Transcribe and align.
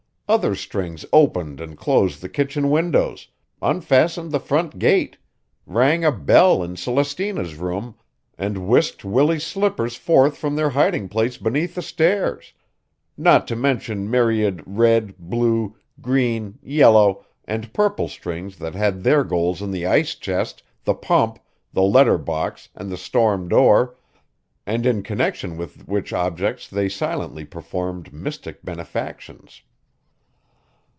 Other 0.33 0.55
strings 0.55 1.03
opened 1.11 1.59
and 1.59 1.77
closed 1.77 2.21
the 2.21 2.29
kitchen 2.29 2.69
windows, 2.69 3.27
unfastened 3.61 4.31
the 4.31 4.39
front 4.39 4.79
gate, 4.79 5.17
rang 5.65 6.05
a 6.05 6.11
bell 6.13 6.63
in 6.63 6.77
Celestina's 6.77 7.55
room, 7.55 7.95
and 8.37 8.65
whisked 8.69 9.03
Willie's 9.03 9.43
slippers 9.43 9.97
forth 9.97 10.37
from 10.37 10.55
their 10.55 10.69
hiding 10.69 11.09
place 11.09 11.35
beneath 11.37 11.75
the 11.75 11.81
stairs; 11.81 12.53
not 13.17 13.45
to 13.49 13.57
mention 13.57 14.09
myriad 14.09 14.63
red, 14.65 15.15
blue, 15.19 15.75
green, 15.99 16.57
yellow, 16.63 17.25
and 17.43 17.73
purple 17.73 18.07
strings 18.07 18.55
that 18.59 18.73
had 18.73 19.03
their 19.03 19.25
goals 19.25 19.61
in 19.61 19.69
the 19.69 19.85
ice 19.85 20.15
chest, 20.15 20.63
the 20.85 20.93
pump, 20.95 21.39
the 21.73 21.83
letter 21.83 22.17
box, 22.17 22.69
and 22.73 22.89
the 22.89 22.95
storm 22.95 23.49
door, 23.49 23.97
and 24.65 24.85
in 24.85 25.03
connection 25.03 25.57
with 25.57 25.85
which 25.89 26.13
objects 26.13 26.69
they 26.69 26.87
silently 26.87 27.43
performed 27.43 28.13
mystic 28.13 28.63
benefactions. 28.63 29.63